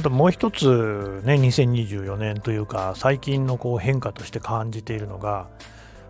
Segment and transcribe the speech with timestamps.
[0.00, 5.50] あともう一つね2024年というか最近のこう変化として感じているのが、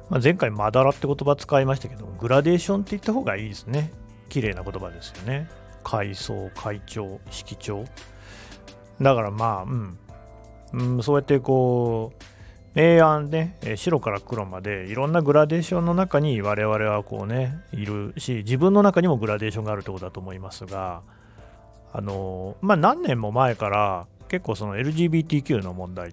[0.09, 3.93] まあ、前回まだらって言葉使いましたけどグラデーションって言った方がいいですね。
[4.29, 5.51] 綺麗な言葉ですよね。
[5.83, 7.85] 階層階調色調。
[9.01, 9.99] だからまあうん、
[10.73, 12.25] うん、そうやってこう
[12.77, 21.03] 明暗ね、白から黒までいろんなグラデーションの中に我々はこうね、いるし、自分の中にもグラデーションがあるってことだと思いますが、
[21.93, 26.13] あのまあ、何年も前から結構その LGBTQ の問題っ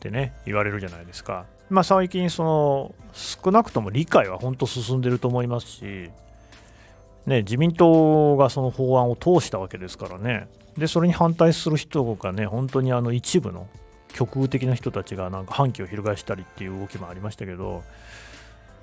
[0.00, 6.10] てね言われるじゃないですか、まあ、最近その少なくとも理解は本当進んでると思いますし、
[7.26, 10.48] ね、自民党がその法案を通したわけですからね。
[10.78, 13.68] でそれに反対する人がね本当にあの一部の
[14.12, 17.82] 極右的な人たちがなんか反旗を翻したりっていう動きもありましたけど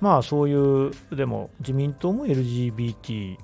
[0.00, 3.36] まあそういうでも自民党も LGBT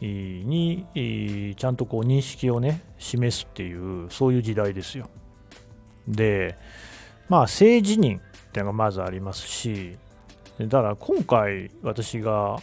[0.00, 5.08] にちゃんとこう認識をね示すっていうそういう時代ですよ。
[6.08, 6.56] で
[7.28, 8.20] まあ政治人っ
[8.52, 9.96] ていうのがまずありますし
[10.58, 12.58] だから今回私が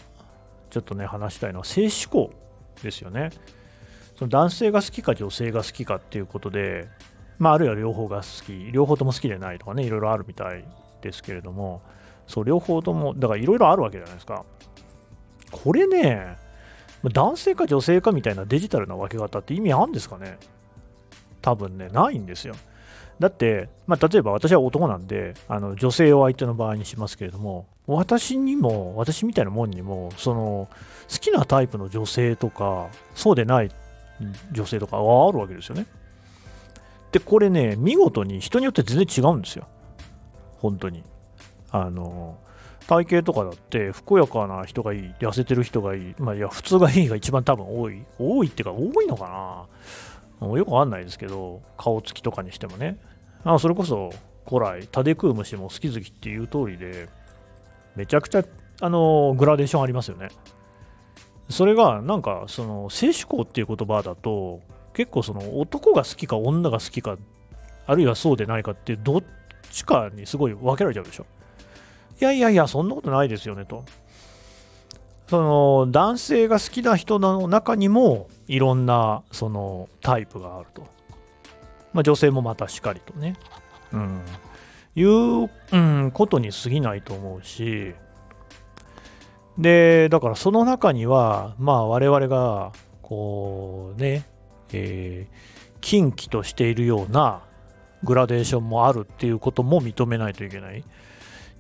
[0.70, 2.34] ちょっとね話したいのは性思考
[2.84, 3.32] ですよね。
[4.16, 6.88] その男性が好きか女性が好きかっていうことで、
[7.40, 10.64] まあ、あるいは両方が好き両方とも好きでないとかねいろいろあるみたい
[11.02, 11.82] ですけれども
[12.28, 14.46] そう両方ともだからいろいろあるわけじゃないですか。
[15.52, 16.38] これね
[17.10, 20.38] 男性か女性かみたいなデジタルな分け方って意味あるんですかね？
[21.42, 22.56] 多分ね、ないんですよ。
[23.20, 30.70] だって、まあ、例えば私は男なんで、あの女性を相手の場合にしますけれども、私にも、私みたいなもんにも、その
[31.12, 33.72] 好きなタイプの女性とか、そうでない
[34.52, 35.86] 女性とかはあるわけですよね。
[37.12, 39.68] で、これね、見事に人によって全然違うんですよ。
[40.58, 41.04] 本当に。
[41.72, 42.38] あの、
[42.92, 46.16] 体型とかだってふくやかな人がいい痩せてる人がいい。
[46.20, 48.04] まあいや普通がいいが一番多分多い。
[48.20, 49.68] 多いっていうか多いのか
[50.42, 50.58] な？
[50.58, 52.98] よくわかんないですけど顔つきとかにしてもね。
[53.46, 54.12] あそれこそ
[54.46, 57.08] 古来タデクウムシも好き好きっていう通りで
[57.96, 58.44] めちゃくちゃ
[58.82, 60.28] あのグラデーションありますよね。
[61.50, 64.60] それがなんかその性思考っていう言葉だと
[64.94, 67.18] 結構その男が好きか女が好きか
[67.88, 69.24] あるいはそうでないかってどっ
[69.72, 71.26] ちかにすごい分けられちゃうでしょ。
[72.22, 73.84] いやいやいや、そんなことないですよねと。
[75.28, 80.84] その男性が好きな人の中にもいろんなそのタイプがあると。
[81.94, 83.38] まあ、女性もまたしっかりとね。
[83.92, 84.22] うん。
[84.96, 87.96] いう、うん、ことに過ぎないと思うし。
[89.58, 92.72] で、だからその中には、まあ我々が
[93.02, 94.26] こうね、
[94.74, 95.36] えー、
[95.82, 97.42] 禁忌としているような
[98.04, 100.84] グラデーションもあるっていうことも認めないといけない。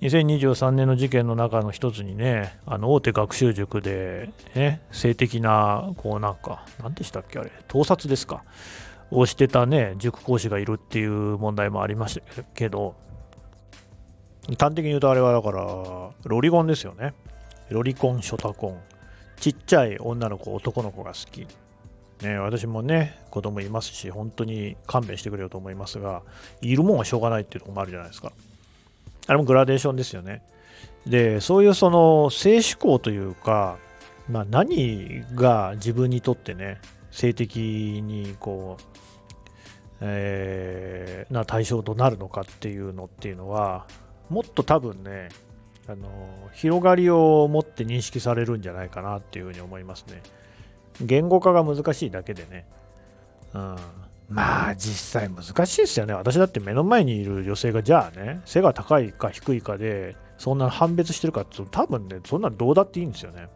[0.01, 8.44] 2023年の事件の中の一つにね、あの大手学習塾で、ね、性的な、こうなんか、何でしたっけ、あれ、盗撮ですか、
[9.11, 12.95] をしてたね、塾講師がいるっていう問題もありましたけど、
[14.57, 15.63] 端的に言うとあれはだから、
[16.23, 17.13] ロリコンですよね。
[17.69, 18.81] ロリコン、ショタコン。
[19.40, 21.47] ちっちゃい女の子、男の子が好き。
[22.23, 26.23] ね、私もね、子供いますし、本当に勘弁してくれよと思いますが、
[26.61, 28.31] いるもんはしょうがないっていうところもあるじゃないですか。
[29.27, 30.43] あれもグラデーションですよね。
[31.05, 33.77] で、そういうその性思考というか、
[34.29, 36.79] まあ、何が自分にとってね、
[37.11, 37.57] 性的
[38.03, 38.83] にこう、
[39.99, 43.87] えー、な対象となるのかっていうのっていうのは、
[44.29, 45.29] もっと多分ね、
[45.87, 46.09] あの
[46.53, 50.21] 広がりを持って認識されるんじゃないかなっていうふうに思いますね。
[51.01, 52.65] 言語化が難しいだけでね。
[53.53, 53.75] うん、
[54.31, 56.13] まあ実際難しいですよね。
[56.13, 63.49] 私だって目の前にいる女性がじゃあね、背が高いか低いかで、そんな判別してるかって多分ね、そんなのどうだっていいんですよね。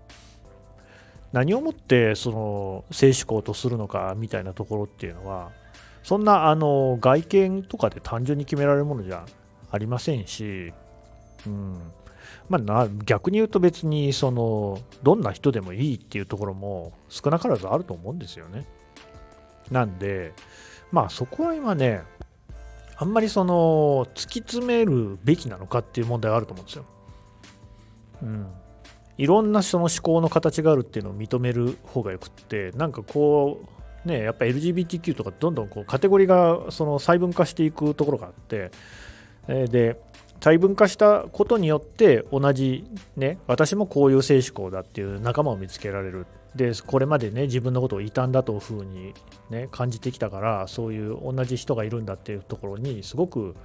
[1.31, 5.51] 何をもってその性思考とするのかみたいなところっていうのは、
[6.03, 9.25] そんなあの外見とかで単純に決められるものじゃ
[9.71, 10.71] ありませんし、
[11.47, 11.91] うん
[12.47, 18.65] まあ、逆に言うと別にそのどんな人でもいいっていうところも少なからずあると思うんですよね。
[19.71, 20.33] なんで、
[20.91, 22.01] まあそこは今ね、
[22.97, 26.85] あんまりその突き詰めるべきなのかっていう問題があると思うんですよ。
[28.23, 28.47] うん。
[29.17, 33.61] いろんなその思考の形があるっていうのを認める方がよくって、なんかこ
[34.05, 38.71] う、ね、やっぱ LGBTQ とかどんどんこうカテゴリーがその細分化していくところがあって、
[39.47, 39.99] えで、
[40.41, 42.85] 細分化したことによって同じ
[43.15, 49.13] ね私もこういう性思考だっていう仲間を見つけられるでこれまでね自分のことを異端だというふうに、
[49.49, 53.55] ね、感じてきたからそういう同じ人がいるんだっていうところにすごく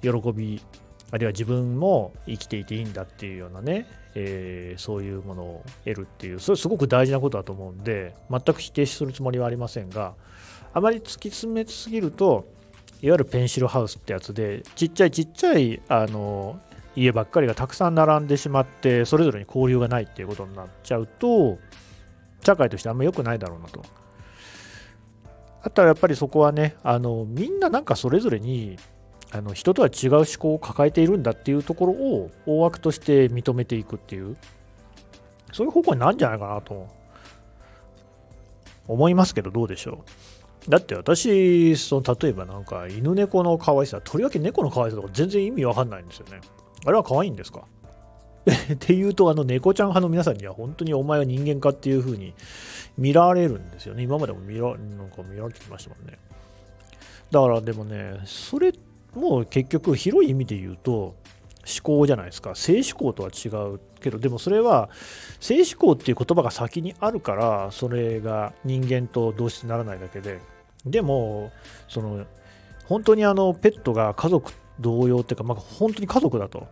[0.00, 0.62] 喜び
[1.10, 10.14] あるいは自分も生きていていいんだっていうようなね、えー、そういうものを得るっていうそれすごく大事なことだと思うんで全く否定するつもりはありませんが
[10.72, 12.46] あまり突き詰めすぎると
[13.02, 16.58] いわゆるペンシルハウスってやつでちっちゃいちっちゃいあの
[16.96, 21.58] 家ばっかりがたくさん並んでしまってそれぞれに交流がないっていうことになっちゃうと
[22.42, 23.82] 社会としてあんま良くないだろうなと。
[25.64, 28.76] あとはやっぱりそこはねあのみんななんかそれぞれに
[29.30, 34.36] あの人とは違う思考を抱えているんだっていうところを大枠として認めていくっていう
[35.52, 36.88] そういう方向になるんじゃないかなと
[38.88, 40.04] 思いますけどどうでしょ
[40.66, 40.70] う。
[40.70, 46.40] だって私その例えばなんか犬猫の可愛さとりわけ猫の可愛さとか全然意味わかんないんですよね。
[46.84, 47.62] あれは可愛いんですか？
[48.74, 52.34] っていうと、あの猫ちゃん派の皆さんには本当にお前は人間かっていう風に
[52.98, 54.02] 見られるんですよね。
[54.02, 56.18] 今までも見らなんか見られてきましたもんね。
[57.30, 58.72] だからでもね、それ
[59.14, 61.14] も結局広い意味で言うと思
[61.82, 62.54] 考じゃないですか。
[62.54, 64.90] 性思考とは違うけど、でもそれは
[65.40, 70.40] 性思考っていう言葉が先にあるから、それが人間と同質にならないだけで、
[70.84, 71.52] でも、
[71.88, 72.26] その
[72.86, 76.66] 本当にあのペットが家族同様っていうか、まあ、本当に家族だと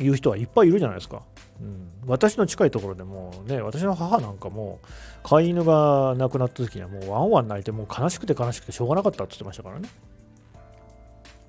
[0.00, 1.22] いう人はいっぱいいるじゃないですか。
[1.60, 4.78] うん、私の近いところでもね、私の母なんかも、
[5.24, 9.88] 飼い犬が亡くなった時にはもうワンワン泣いて、もう悲しくて悲しくてしょうがなかったって言ってましたからね。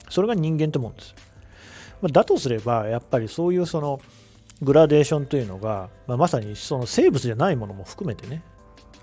[0.10, 1.16] それが人間ってもんです。
[2.12, 4.00] だとすれば、やっぱりそういうその
[4.62, 8.42] グラデーションというのが、まあ、まさにその生物じゃないものも含めてね、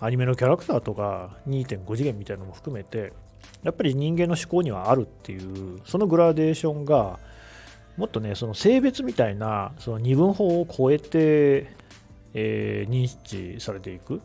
[0.00, 3.12] アニメのキャラクターとか2.5次元みたいなのも含めて、
[3.62, 7.18] やっぱり人間の思考にはあるっていう、そのグラデーションが、
[7.96, 11.68] もっとね、その性別みたいなその二分法を超えて、
[12.34, 14.20] えー、認知されていく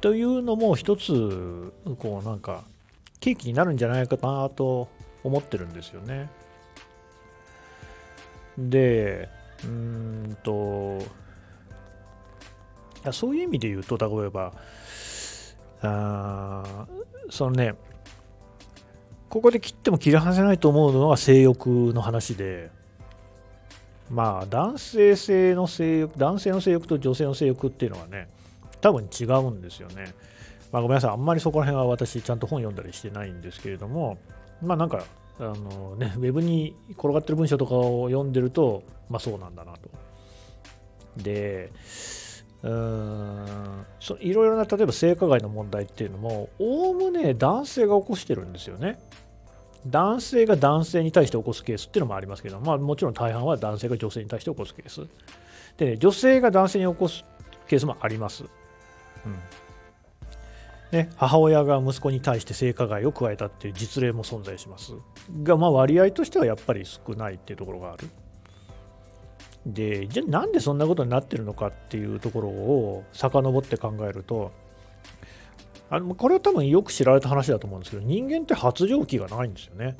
[0.00, 2.64] というのも一つ、こうなんか、
[3.20, 4.88] 契機になるんじゃないかなと
[5.22, 6.28] 思ってるんですよね。
[8.58, 9.28] で、
[9.64, 10.98] うんと、
[13.12, 14.52] そういう意味で言うと、例えば、
[15.82, 16.86] あ
[17.30, 17.74] そのね、
[19.32, 22.70] ここで切っても切り離せないと思うのは性欲の話で、
[24.10, 28.28] まあ、男性性の性欲、男性の性欲と女性の性欲っていうのはね、
[28.82, 30.12] 多分違うんですよね。
[30.70, 34.18] まあ、ごめんなさい、あんまりそこら辺は私、ちゃんと本読んだりしてないんですけれども、
[34.60, 35.02] まあなんか、
[35.38, 39.88] あのね、ウェブに転がってる文章とかを読んでると、まあそうなんだなと。
[41.16, 41.72] で、
[42.62, 49.00] うーんそいろいろな例えば性加害の問題っていうのもおおむね男性が起こしてるんですよね。
[49.86, 55.08] 男性が男性に対して起こすケースっていうのもありますけど、まあ、もちろん大半は男性が女性に対して起こすケース。
[55.76, 57.24] で、ね、女性が男性に起こす
[57.66, 58.44] ケースもあります。
[59.24, 59.38] うん
[60.92, 64.92] ね、母親が息子に対して性加害を加えたっていう実例も存在します
[65.42, 68.10] が、まあ、割合としてはやっぱり少ないっていうところがある。
[69.64, 74.50] でじゃあなんでそんなことになってるのかっていうところを遡って考えると
[75.92, 79.94] あのこれは多分よく知られた話だと思うんですけど人間って発情期がないんですよね。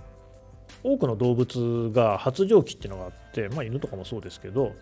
[0.83, 4.73] 多くの動物が発情期っていうのがあって、まあ、犬とかもそうですけど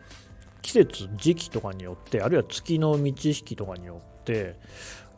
[0.63, 4.55] 季節時期とかによってあるいは月の満ち引きとかによって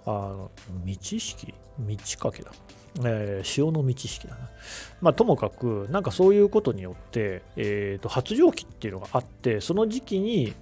[0.06, 0.50] あの
[0.83, 1.55] 満ち引き？
[1.79, 2.53] 満ち欠けだ。
[3.05, 4.50] えー、潮の満ち引きだな。
[5.00, 10.53] まあ、ともかく、なんかそういうことによって、えーと、発情期っていうのがあって、その時期に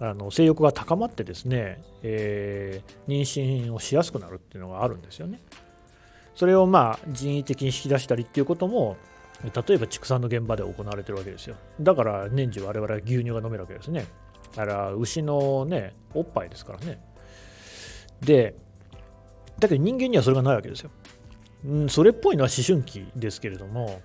[0.00, 5.40] あの性欲が高まってですね、えー、妊娠をしやすくなるっていうのがあるんですよね。
[6.34, 8.96] それをまあ人為的に引き出したりっていうことも、
[9.44, 11.56] 例えば畜産の現場で行われてるわけですよ。
[11.80, 14.06] だから年中我々は牛乳が飲めるわけですね。
[14.56, 17.00] あれは牛のね、おっぱいですからね。
[18.20, 18.54] で、
[19.58, 20.90] だけど人間にはそれがないわけですよ。
[21.64, 24.00] うん、それっぽいのは思春期ですけれども、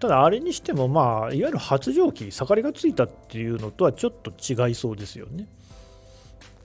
[0.00, 5.46] ただあれにしても、まあ、いわゆる発情期、盛りがついたっていうのとはちょっと違いそうですよね。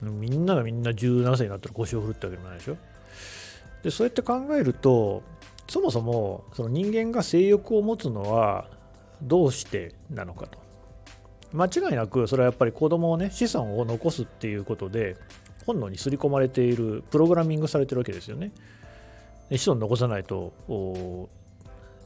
[0.00, 2.76] みんながみんな17歳になったら腰を振るってわけでもないでしょ。
[3.82, 5.22] で、そうやって考えると、
[5.68, 8.68] そもそもその人間が性欲を持つのは
[9.22, 10.58] どうしてなのかと。
[11.52, 15.16] 間違いなく、それはやっぱり子供をね、資産を残すっていうことで、
[15.66, 18.52] 本能に刷り込まれている、プログラミングされてるわけですよね。
[19.50, 20.52] 子孫残さないと、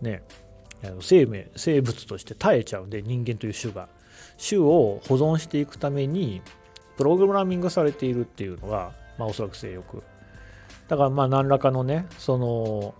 [0.01, 0.23] ね、
[1.01, 3.89] 生命、生物として耐えちゃうんで、人間という種が。
[4.39, 6.41] 種を保存していくために、
[6.97, 10.03] プログラミングされているっていうのが、まあ、おそらく性欲。
[10.89, 12.95] だから、まあ、何らかのね、その、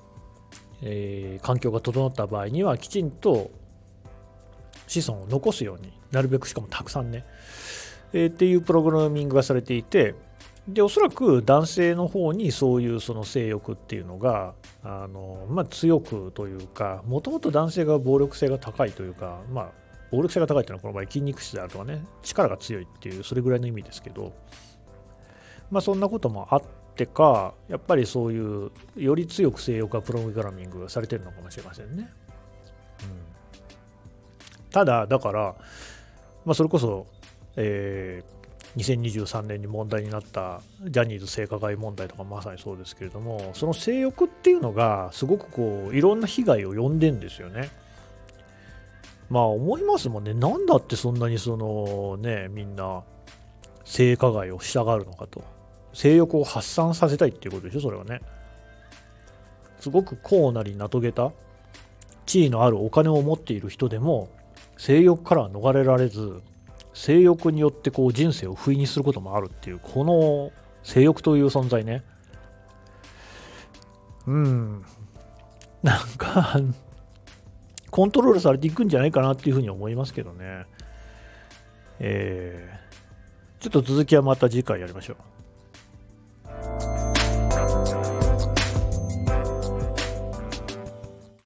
[0.83, 3.51] えー、環境が整った場合には、きちんと
[4.87, 7.25] 子孫を残すようになるべく、しかもたくさんね、
[8.13, 10.15] えー、っていうプログラミングがされていて、
[10.69, 19.71] でおそらく男性の方にそういうその性欲っていうのがあの、まあ、強くというかもともと男性が暴力性が高いというか、まあ、
[20.11, 24.33] 暴力性が高いというのはこの場合筋肉質であるとかね力が強いっていうそれぐらいの意味ですけど、
[25.71, 26.63] まあ、そんなこともあっ
[26.95, 32.11] てか、やっぱりそういうより強く性欲がプログラミングされてるのかもしれませんね。
[33.03, 35.55] うん、ただ、だから、
[36.45, 37.07] まあ、それこそ、
[37.57, 38.40] えー、
[38.77, 47.71] 2023年に問題になったジャニーズ性加害問題とかまさにそうですけれども、その性欲っていうのがすごくこういろんな被害を呼んでんですよね。
[49.29, 53.03] まあ思いますもんね、なんだってそんなにそのね、みんな
[53.85, 55.43] 性加害をしたがるのかと。
[55.93, 58.21] 性欲を発散させたいっていうことでしょ、それはね。
[59.81, 61.33] すごく高なり名遂げた
[62.27, 64.29] 地位のあるお金を持っている人でも
[64.77, 66.43] 性欲からは逃れられず
[66.93, 72.03] 性欲によってこう人生を不意にすることもあるっていうこの性欲という存在ね。
[74.27, 74.85] うん。
[75.83, 76.61] なんか
[77.91, 80.67] コントロールされていくんじゃないかなっていうふうに思いますけどね。
[81.99, 85.17] えー、ちょっと続きはまた次回やりましょう。